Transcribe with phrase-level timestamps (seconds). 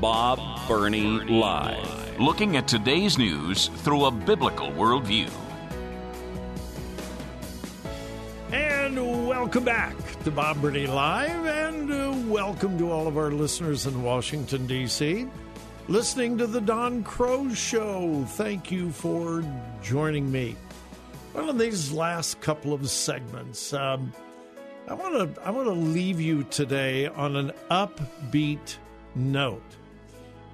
[0.00, 2.18] Bob Burney Live.
[2.18, 5.30] Looking at today's news through a biblical worldview.
[8.50, 13.86] And welcome back to Bob Burney Live, and uh, welcome to all of our listeners
[13.86, 15.28] in Washington, D.C.
[15.88, 18.24] Listening to the Don Crow Show.
[18.24, 19.44] Thank you for
[19.82, 20.56] joining me.
[21.34, 24.14] Well, in these last couple of segments, um,
[24.88, 28.78] I want to I want to leave you today on an upbeat
[29.14, 29.60] note.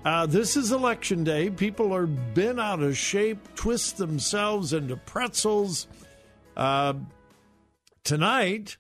[0.05, 1.51] Uh, this is election day.
[1.51, 5.89] People are bent out of shape, twist themselves into pretzels.
[6.57, 6.95] Uh,
[8.05, 8.77] tonight,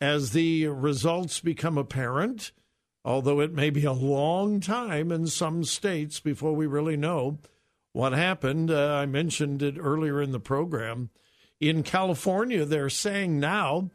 [0.00, 2.52] as the results become apparent,
[3.04, 7.38] although it may be a long time in some states before we really know
[7.92, 11.10] what happened, uh, I mentioned it earlier in the program.
[11.60, 13.90] In California, they're saying now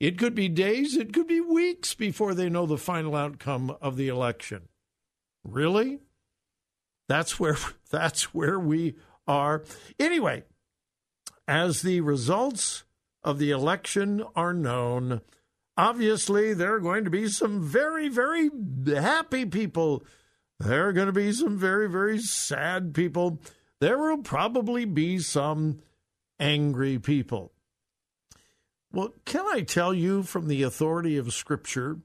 [0.00, 3.96] it could be days, it could be weeks before they know the final outcome of
[3.96, 4.68] the election.
[5.44, 6.00] Really?
[7.08, 7.56] That's where
[7.90, 9.64] that's where we are.
[9.98, 10.44] Anyway,
[11.46, 12.84] as the results
[13.24, 15.20] of the election are known,
[15.76, 18.50] obviously there are going to be some very very
[18.86, 20.04] happy people.
[20.58, 23.40] There are going to be some very very sad people.
[23.80, 25.80] There will probably be some
[26.38, 27.52] angry people.
[28.92, 31.98] Well, can I tell you from the authority of Scripture,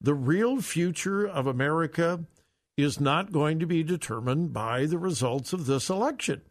[0.00, 2.24] the real future of America
[2.76, 6.42] is not going to be determined by the results of this election.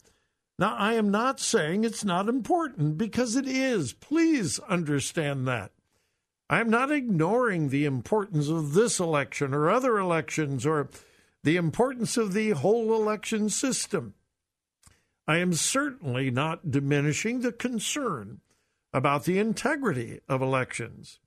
[0.59, 3.93] Now, I am not saying it's not important because it is.
[3.93, 5.71] Please understand that.
[6.49, 10.89] I'm not ignoring the importance of this election or other elections or
[11.43, 14.13] the importance of the whole election system.
[15.27, 18.41] I am certainly not diminishing the concern
[18.93, 21.19] about the integrity of elections.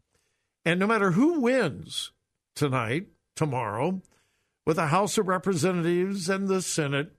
[0.65, 2.13] And no matter who wins
[2.55, 4.03] tonight, tomorrow,
[4.67, 7.13] with the House of Representatives and the Senate,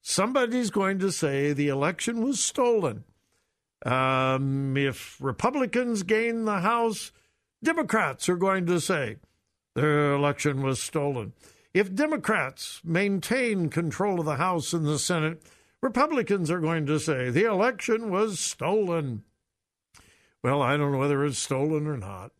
[0.00, 3.02] somebody's going to say the election was stolen.
[3.84, 7.10] Um, if Republicans gain the House,
[7.62, 9.16] Democrats are going to say
[9.74, 11.32] the election was stolen.
[11.74, 15.42] If Democrats maintain control of the House and the Senate,
[15.82, 19.24] Republicans are going to say the election was stolen.
[20.42, 22.30] Well, I don't know whether it's stolen or not,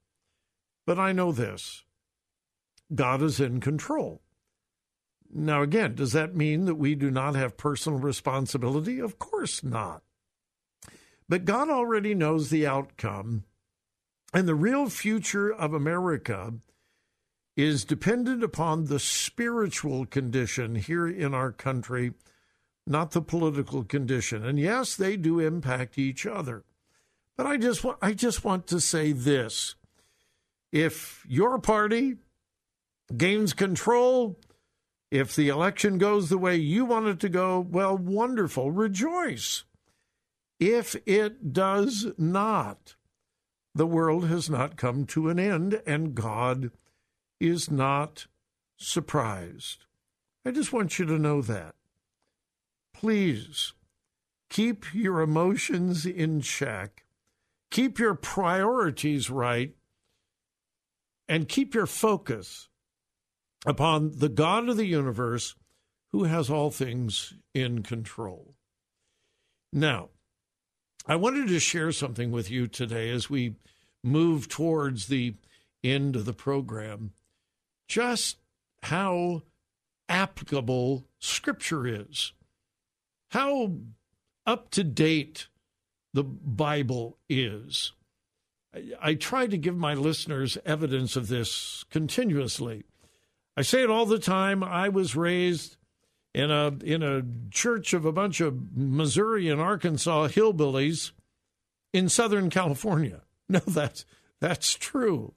[0.86, 1.82] but I know this
[2.94, 4.22] God is in control.
[5.32, 8.98] Now, again, does that mean that we do not have personal responsibility?
[9.00, 10.02] Of course not.
[11.28, 13.44] But God already knows the outcome,
[14.32, 16.54] and the real future of America
[17.56, 22.12] is dependent upon the spiritual condition here in our country,
[22.86, 24.44] not the political condition.
[24.44, 26.64] And yes, they do impact each other.
[27.36, 29.74] But I just want, I just want to say this.
[30.72, 32.16] If your party
[33.16, 34.38] gains control,
[35.14, 39.62] if the election goes the way you want it to go, well, wonderful, rejoice.
[40.58, 42.96] If it does not,
[43.72, 46.72] the world has not come to an end, and God
[47.38, 48.26] is not
[48.76, 49.84] surprised.
[50.44, 51.76] I just want you to know that.
[52.92, 53.72] Please
[54.50, 57.04] keep your emotions in check,
[57.70, 59.76] keep your priorities right,
[61.28, 62.68] and keep your focus
[63.64, 65.54] upon the God of the universe
[66.12, 68.54] who has all things in control.
[69.72, 70.10] Now,
[71.06, 73.56] I wanted to share something with you today as we
[74.02, 75.34] move towards the
[75.82, 77.12] end of the program.
[77.88, 78.38] Just
[78.82, 79.42] how
[80.08, 82.32] applicable Scripture is,
[83.30, 83.72] how
[84.46, 85.48] up to date
[86.12, 87.92] the Bible is.
[89.00, 92.84] I, try to give my listeners evidence of this continuously.
[93.56, 94.62] I say it all the time.
[94.64, 95.76] I was raised
[96.34, 101.12] in a in a church of a bunch of Missouri and Arkansas hillbillies
[101.92, 103.22] in Southern California.
[103.46, 104.06] No, that's
[104.40, 105.34] that's true.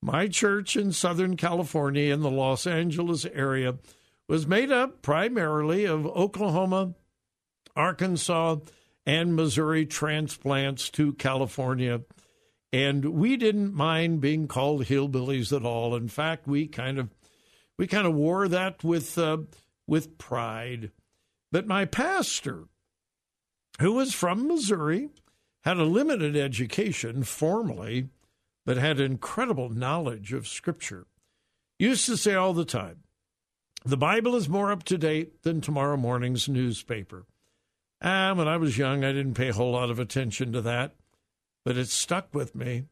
[0.00, 3.78] My church in Southern California in the Los Angeles area
[4.28, 6.94] was made up primarily of Oklahoma,
[7.74, 8.58] Arkansas,
[9.04, 12.02] and Missouri transplants to California.
[12.72, 15.96] and we didn't mind being called hillbillies at all.
[15.96, 17.08] In fact, we kind of
[17.78, 19.38] we kind of wore that with uh,
[19.86, 20.90] with pride.
[21.50, 22.64] But my pastor,
[23.80, 25.10] who was from Missouri,
[25.64, 28.08] had a limited education formally,
[28.64, 31.06] but had incredible knowledge of Scripture.
[31.78, 33.02] Used to say all the time,
[33.84, 37.26] the Bible is more up to date than tomorrow morning's newspaper.
[38.00, 40.94] Ah, when I was young, I didn't pay a whole lot of attention to that,
[41.64, 42.86] but it stuck with me,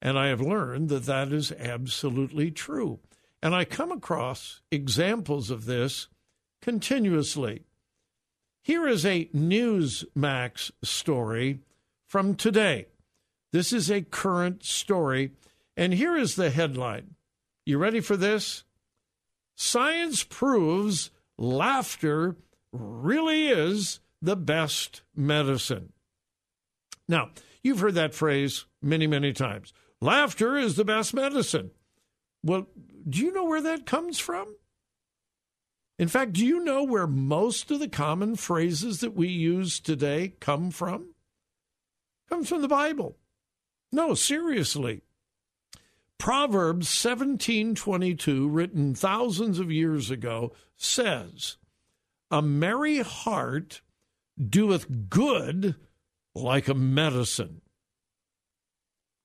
[0.00, 3.00] and I have learned that that is absolutely true.
[3.46, 6.08] And I come across examples of this
[6.60, 7.62] continuously.
[8.60, 11.60] Here is a Newsmax story
[12.08, 12.88] from today.
[13.52, 15.30] This is a current story,
[15.76, 17.14] and here is the headline.
[17.64, 18.64] You ready for this?
[19.54, 22.34] Science proves laughter
[22.72, 25.92] really is the best medicine.
[27.08, 27.30] Now,
[27.62, 29.72] you've heard that phrase many, many times.
[30.00, 31.70] Laughter is the best medicine.
[32.42, 32.66] Well,
[33.08, 34.56] do you know where that comes from?
[35.98, 40.34] In fact, do you know where most of the common phrases that we use today
[40.40, 41.14] come from?
[42.28, 43.16] Comes from the Bible.
[43.92, 45.02] No, seriously.
[46.18, 51.56] Proverbs 17:22 written thousands of years ago says,
[52.30, 53.80] "A merry heart
[54.38, 55.76] doeth good
[56.34, 57.62] like a medicine."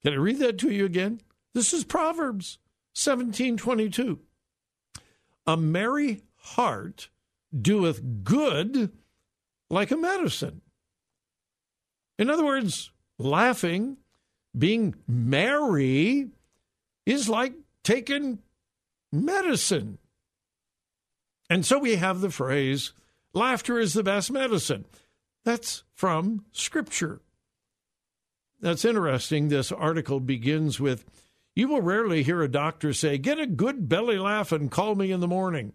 [0.04, 1.22] Can I read that to you again?
[1.54, 2.60] This is Proverbs
[2.94, 4.20] 17:22.
[5.48, 7.10] A merry heart
[7.60, 8.92] doeth good
[9.70, 10.62] like a medicine.
[12.18, 13.98] In other words, laughing,
[14.58, 16.30] being merry
[17.06, 18.40] is like taking
[19.12, 19.98] medicine.
[21.50, 22.94] And so we have the phrase,
[23.34, 24.86] laughter is the best medicine.
[25.44, 27.22] That's from Scripture.
[28.60, 29.48] That's interesting.
[29.48, 31.06] This article begins with
[31.56, 35.12] You will rarely hear a doctor say, Get a good belly laugh and call me
[35.12, 35.74] in the morning.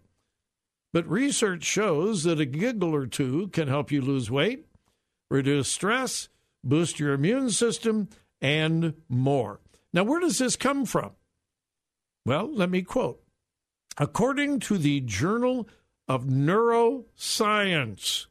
[0.93, 4.65] But research shows that a giggle or two can help you lose weight,
[5.29, 6.29] reduce stress,
[6.63, 8.09] boost your immune system,
[8.41, 9.59] and more.
[9.93, 11.11] Now, where does this come from?
[12.25, 13.21] Well, let me quote.
[13.97, 15.67] According to the Journal
[16.07, 18.27] of Neuroscience,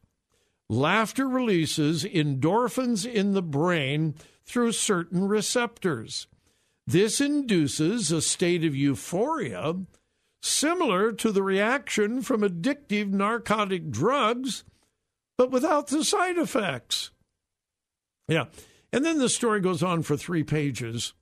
[0.68, 4.14] laughter releases endorphins in the brain
[4.44, 6.26] through certain receptors.
[6.86, 9.74] This induces a state of euphoria
[10.42, 14.64] similar to the reaction from addictive narcotic drugs,
[15.36, 17.10] but without the side effects.
[18.28, 18.44] Yeah.
[18.92, 21.12] And then the story goes on for three pages,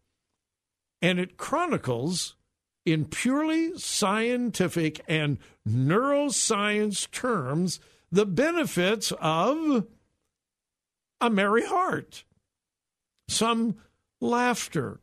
[1.00, 2.36] and it chronicles
[2.84, 7.80] in purely scientific and neuroscience terms
[8.12, 9.86] the benefits of
[11.20, 12.24] a merry heart,
[13.28, 13.76] some
[14.20, 15.00] laughter.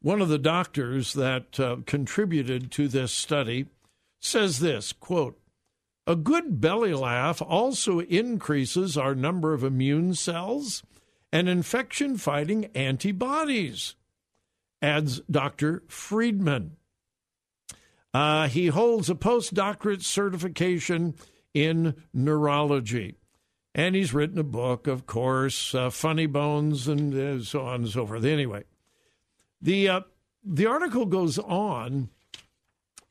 [0.00, 3.66] One of the doctors that uh, contributed to this study
[4.20, 5.40] says this quote,
[6.06, 10.82] a good belly laugh also increases our number of immune cells
[11.32, 13.94] and infection fighting antibodies,
[14.80, 15.82] adds Dr.
[15.88, 16.76] Friedman.
[18.14, 21.14] Uh, he holds a postdoctorate certification
[21.52, 23.16] in neurology.
[23.74, 27.88] And he's written a book, of course, uh, Funny Bones, and uh, so on and
[27.88, 28.24] so forth.
[28.24, 28.64] Anyway,
[29.60, 30.00] the, uh,
[30.44, 32.10] the article goes on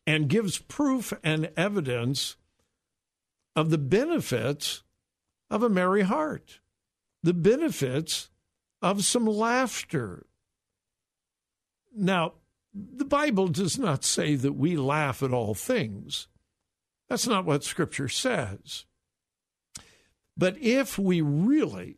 [0.05, 2.37] and gives proof and evidence
[3.55, 4.83] of the benefits
[5.49, 6.59] of a merry heart
[7.23, 8.29] the benefits
[8.81, 10.25] of some laughter.
[11.93, 12.33] Now,
[12.73, 16.27] the Bible does not say that we laugh at all things.
[17.09, 18.85] That's not what Scripture says.
[20.37, 21.97] But if we really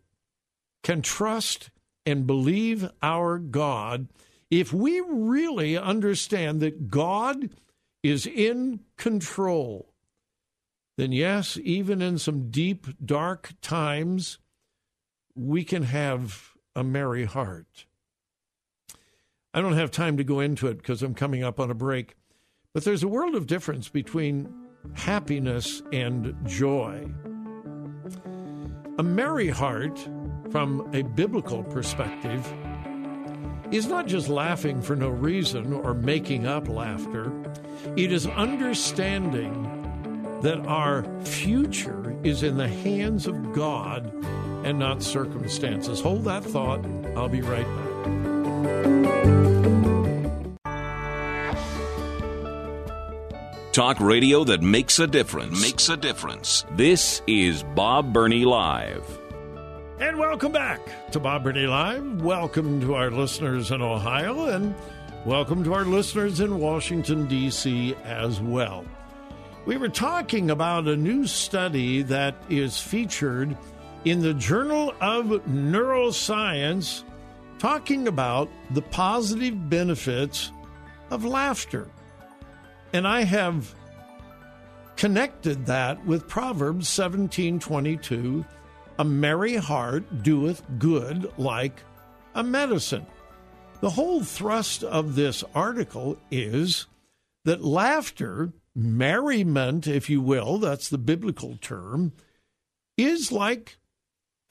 [0.82, 1.70] can trust
[2.06, 4.08] and believe our God,
[4.50, 7.50] if we really understand that God
[8.04, 9.94] is in control,
[10.98, 14.40] then yes, even in some deep, dark times,
[15.36, 17.86] we can have a merry heart.
[19.54, 22.16] I don't have time to go into it because I'm coming up on a break,
[22.74, 24.54] but there's a world of difference between
[24.94, 27.10] happiness and joy.
[28.98, 29.98] A merry heart,
[30.52, 32.46] from a biblical perspective,
[33.72, 37.32] is not just laughing for no reason or making up laughter.
[37.96, 39.66] It is understanding
[40.42, 44.12] that our future is in the hands of God
[44.66, 46.02] and not circumstances.
[46.02, 46.84] Hold that thought.
[47.16, 47.90] I'll be right back.
[53.72, 55.62] Talk radio that makes a difference.
[55.62, 56.66] Makes a difference.
[56.72, 59.19] This is Bob Burney Live.
[60.00, 60.80] And welcome back
[61.12, 62.22] to Bob Burney Live.
[62.22, 64.74] Welcome to our listeners in Ohio and
[65.26, 67.96] welcome to our listeners in Washington, D.C.
[68.06, 68.86] as well.
[69.66, 73.58] We were talking about a new study that is featured
[74.06, 77.04] in the Journal of Neuroscience
[77.58, 80.54] talking about the positive benefits
[81.12, 81.90] of laughter.
[82.94, 83.76] And I have
[84.96, 88.46] connected that with Proverbs 17:22,
[89.00, 91.82] a merry heart doeth good like
[92.36, 93.06] a medicine.
[93.80, 96.86] The whole thrust of this article is
[97.46, 102.12] that laughter, merriment if you will, that's the biblical term,
[102.98, 103.80] is like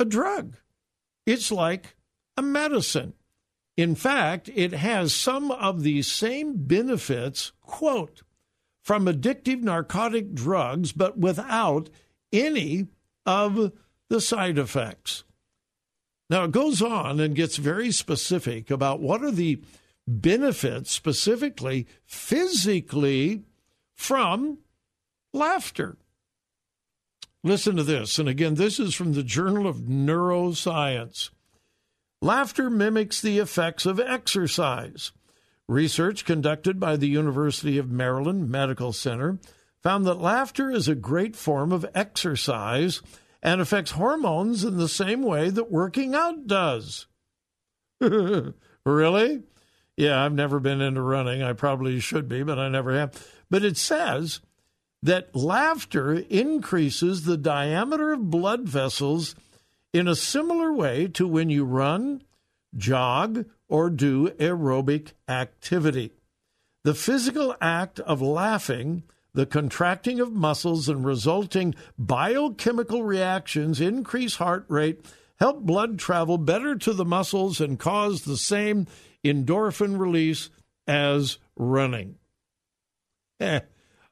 [0.00, 0.56] a drug.
[1.26, 1.94] It's like
[2.38, 3.12] a medicine.
[3.76, 8.22] In fact, it has some of the same benefits, quote,
[8.82, 11.90] from addictive narcotic drugs, but without
[12.32, 12.86] any
[13.26, 13.72] of
[14.08, 15.24] the side effects.
[16.30, 19.62] Now, it goes on and gets very specific about what are the
[20.06, 23.44] benefits, specifically physically,
[23.96, 24.58] from
[25.32, 25.96] laughter.
[27.42, 28.18] Listen to this.
[28.18, 31.30] And again, this is from the Journal of Neuroscience.
[32.20, 35.12] Laughter mimics the effects of exercise.
[35.68, 39.38] Research conducted by the University of Maryland Medical Center
[39.82, 43.02] found that laughter is a great form of exercise
[43.42, 47.06] and affects hormones in the same way that working out does.
[48.00, 49.42] really?
[49.96, 51.42] Yeah, I've never been into running.
[51.42, 53.26] I probably should be, but I never have.
[53.50, 54.40] But it says
[55.02, 59.34] that laughter increases the diameter of blood vessels
[59.92, 62.22] in a similar way to when you run,
[62.76, 66.12] jog, or do aerobic activity.
[66.84, 69.02] The physical act of laughing,
[69.38, 75.06] the contracting of muscles and resulting biochemical reactions increase heart rate,
[75.38, 78.88] help blood travel better to the muscles, and cause the same
[79.24, 80.50] endorphin release
[80.88, 82.16] as running.
[83.38, 83.60] Eh,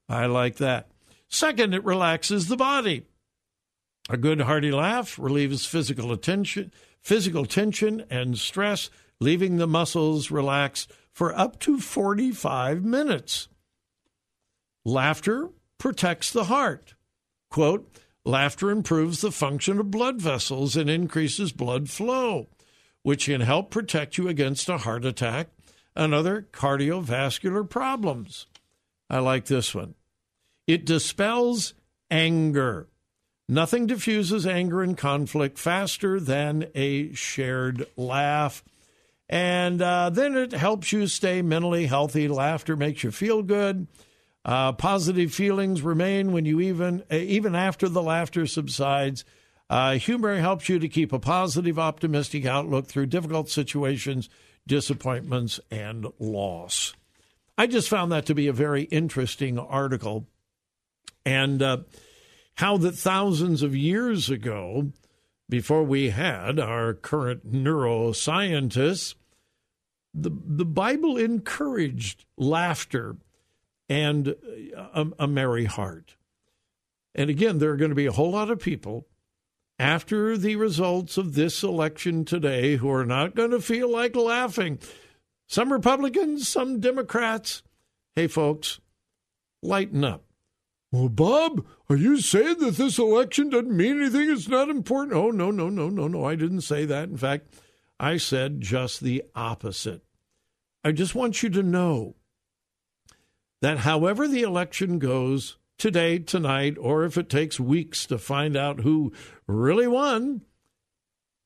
[0.08, 0.92] I like that.
[1.26, 3.02] Second, it relaxes the body.
[4.08, 10.92] A good hearty laugh relieves physical attention, physical tension and stress, leaving the muscles relaxed
[11.12, 13.48] for up to 45 minutes.
[14.86, 16.94] Laughter protects the heart.
[17.50, 17.92] Quote,
[18.24, 22.46] laughter improves the function of blood vessels and increases blood flow,
[23.02, 25.48] which can help protect you against a heart attack
[25.96, 28.46] and other cardiovascular problems.
[29.10, 29.96] I like this one.
[30.68, 31.74] It dispels
[32.08, 32.86] anger.
[33.48, 38.62] Nothing diffuses anger and conflict faster than a shared laugh.
[39.28, 42.28] And uh, then it helps you stay mentally healthy.
[42.28, 43.88] Laughter makes you feel good.
[44.46, 49.24] Uh, positive feelings remain when you even uh, even after the laughter subsides.
[49.68, 54.28] Uh, humor helps you to keep a positive, optimistic outlook through difficult situations,
[54.64, 56.94] disappointments, and loss.
[57.58, 60.28] I just found that to be a very interesting article,
[61.24, 61.78] and uh,
[62.54, 64.92] how that thousands of years ago,
[65.48, 69.16] before we had our current neuroscientists,
[70.14, 73.16] the, the Bible encouraged laughter
[73.88, 74.28] and
[74.76, 76.16] a, a merry heart.
[77.14, 79.06] And again, there are going to be a whole lot of people
[79.78, 84.78] after the results of this election today who are not going to feel like laughing.
[85.46, 87.62] Some Republicans, some Democrats.
[88.14, 88.80] Hey, folks,
[89.62, 90.24] lighten up.
[90.92, 94.30] Well, Bob, are you saying that this election doesn't mean anything?
[94.30, 95.16] It's not important?
[95.16, 96.24] Oh, no, no, no, no, no.
[96.24, 97.08] I didn't say that.
[97.08, 97.52] In fact,
[98.00, 100.02] I said just the opposite.
[100.84, 102.15] I just want you to know
[103.62, 108.80] that however the election goes today, tonight, or if it takes weeks to find out
[108.80, 109.12] who
[109.46, 110.42] really won,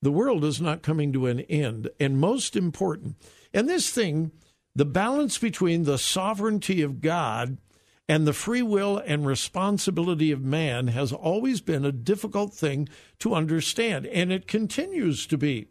[0.03, 1.91] the world is not coming to an end.
[1.99, 3.17] And most important,
[3.53, 4.33] and this thing,
[4.75, 7.59] the balance between the sovereignty of God
[8.09, 12.89] and the free will and responsibility of man has always been a difficult thing
[13.21, 15.69] to understand, and it continues to be.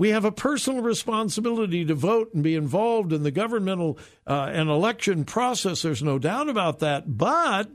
[0.00, 4.70] We have a personal responsibility to vote and be involved in the governmental uh, and
[4.70, 5.82] election process.
[5.82, 7.18] There's no doubt about that.
[7.18, 7.70] But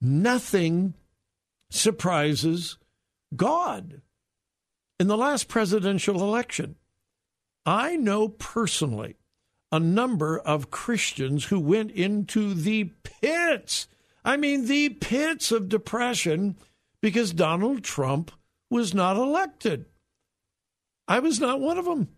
[0.00, 0.94] nothing
[1.68, 2.78] surprises
[3.34, 4.02] God.
[5.00, 6.76] In the last presidential election,
[7.66, 9.16] I know personally
[9.72, 13.88] a number of Christians who went into the pits.
[14.24, 16.54] I mean, the pits of depression
[17.00, 18.30] because Donald Trump
[18.70, 19.86] was not elected.
[21.10, 22.08] I was not one of them.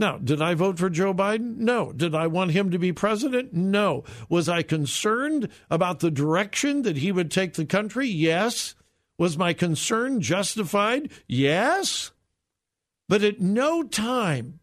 [0.00, 1.58] Now, did I vote for Joe Biden?
[1.58, 1.92] No.
[1.92, 3.52] Did I want him to be president?
[3.52, 4.02] No.
[4.28, 8.08] Was I concerned about the direction that he would take the country?
[8.08, 8.74] Yes.
[9.16, 11.12] Was my concern justified?
[11.28, 12.10] Yes.
[13.08, 14.58] But at no time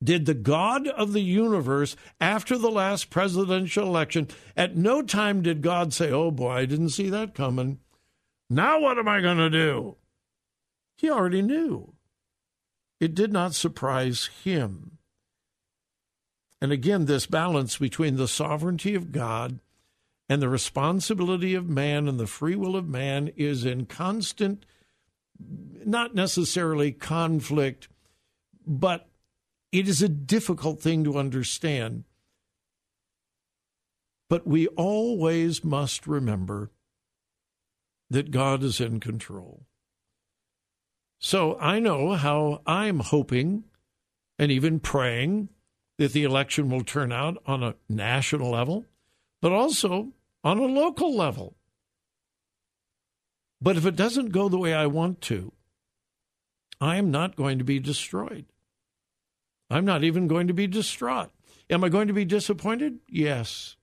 [0.00, 5.62] did the God of the universe, after the last presidential election, at no time did
[5.62, 7.80] God say, Oh boy, I didn't see that coming.
[8.48, 9.96] Now what am I going to do?
[10.94, 11.95] He already knew.
[13.00, 14.98] It did not surprise him.
[16.60, 19.60] And again, this balance between the sovereignty of God
[20.28, 24.64] and the responsibility of man and the free will of man is in constant,
[25.38, 27.88] not necessarily conflict,
[28.66, 29.08] but
[29.70, 32.04] it is a difficult thing to understand.
[34.28, 36.70] But we always must remember
[38.10, 39.66] that God is in control.
[41.18, 43.64] So I know how I'm hoping
[44.38, 45.48] and even praying
[45.98, 48.84] that the election will turn out on a national level,
[49.40, 50.12] but also
[50.44, 51.56] on a local level.
[53.60, 55.52] But if it doesn't go the way I want to,
[56.80, 58.44] I am not going to be destroyed.
[59.70, 61.30] I'm not even going to be distraught.
[61.70, 62.98] Am I going to be disappointed?
[63.08, 63.76] Yes.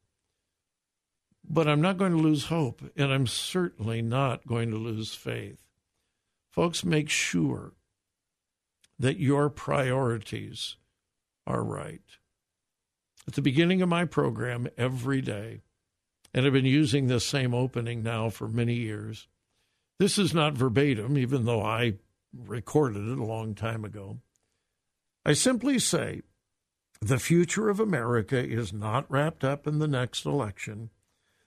[1.44, 5.62] But I'm not going to lose hope, and I'm certainly not going to lose faith.
[6.54, 7.74] Folks, make sure
[9.00, 10.78] that your priorities
[11.48, 12.04] are right.
[13.28, 15.64] At the beginning of my program every day,
[16.32, 19.28] and I've been using this same opening now for many years.
[19.98, 21.96] This is not verbatim, even though I
[22.36, 24.20] recorded it a long time ago.
[25.26, 26.22] I simply say
[27.02, 30.92] the future of America is not wrapped up in the next election.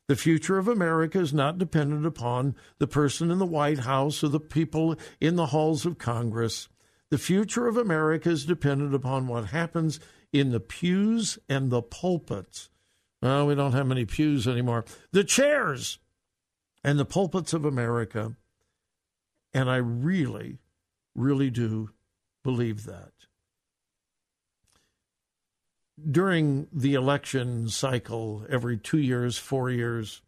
[0.09, 4.29] The future of America is not dependent upon the person in the White House or
[4.29, 6.69] the people in the halls of Congress.
[7.11, 9.99] The future of America is dependent upon what happens
[10.33, 12.71] in the pews and the pulpits.
[13.21, 14.85] Well, we don't have many pews anymore.
[15.11, 15.99] The chairs
[16.85, 18.37] and the pulpits of America.
[19.53, 20.59] And I really,
[21.15, 21.91] really do
[22.45, 23.13] believe that.
[25.99, 30.21] During the election cycle, every two years, four years,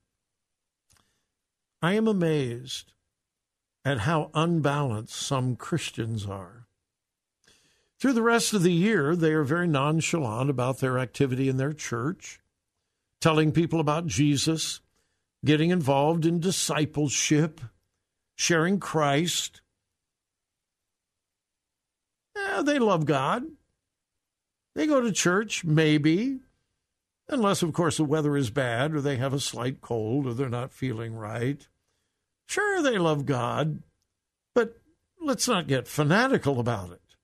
[1.82, 2.92] I am amazed
[3.84, 6.66] at how unbalanced some Christians are.
[8.00, 11.72] Through the rest of the year, they are very nonchalant about their activity in their
[11.72, 12.40] church,
[13.20, 14.80] telling people about Jesus,
[15.44, 17.60] getting involved in discipleship,
[18.36, 19.60] sharing Christ.
[22.36, 23.44] Eh, they love God.
[24.78, 26.38] They go to church, maybe,
[27.28, 30.48] unless, of course, the weather is bad or they have a slight cold or they're
[30.48, 31.66] not feeling right.
[32.46, 33.82] Sure, they love God,
[34.54, 34.78] but
[35.20, 37.16] let's not get fanatical about it.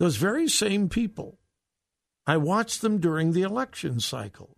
[0.00, 1.38] Those very same people,
[2.26, 4.56] I watched them during the election cycle.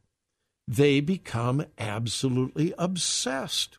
[0.67, 3.77] They become absolutely obsessed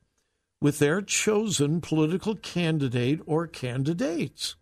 [0.61, 4.55] with their chosen political candidate or candidates.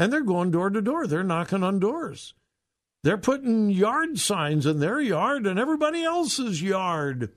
[0.00, 2.34] And they're going door to door, they're knocking on doors.
[3.06, 7.30] They're putting yard signs in their yard and everybody else's yard.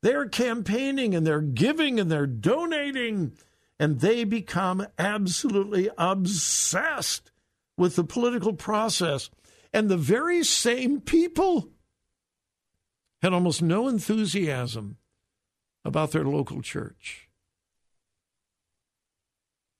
[0.00, 3.32] They're campaigning and they're giving and they're donating,
[3.76, 7.32] and they become absolutely obsessed
[7.76, 9.28] with the political process.
[9.72, 11.70] And the very same people
[13.20, 14.96] had almost no enthusiasm
[15.84, 17.28] about their local church.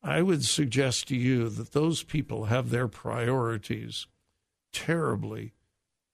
[0.02, 4.08] I would suggest to you that those people have their priorities
[4.72, 5.54] terribly,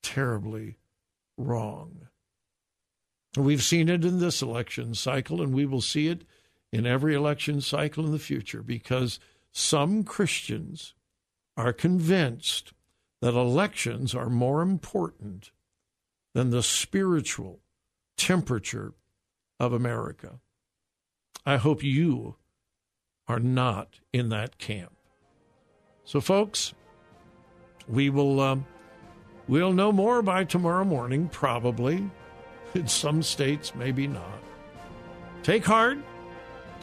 [0.03, 0.77] terribly
[1.37, 2.09] wrong.
[3.37, 6.25] We've seen it in this election cycle, and we will see it
[6.73, 9.19] in every election cycle in the future because
[9.53, 10.95] some Christians
[11.57, 12.73] are convinced
[13.21, 15.51] that elections are more important
[16.35, 17.61] than the spiritual
[18.17, 18.95] temperature
[19.61, 20.41] of America.
[21.45, 22.37] I hope you
[23.29, 24.97] are not in that camp.
[26.05, 26.75] So, folks,
[27.89, 28.67] we will um,
[29.49, 32.11] we'll know more by tomorrow morning, probably.
[32.75, 34.39] In some states, maybe not.
[35.43, 35.99] Take heart.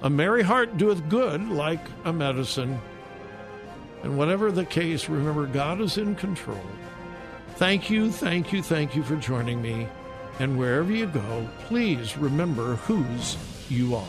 [0.01, 2.79] A merry heart doeth good, like a medicine.
[4.03, 6.61] And whatever the case, remember God is in control.
[7.55, 9.87] Thank you, thank you, thank you for joining me.
[10.39, 13.35] And wherever you go, please remember whose
[13.67, 14.07] you are.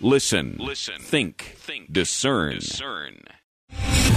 [0.00, 3.18] Listen, listen, think, think, discern, discern.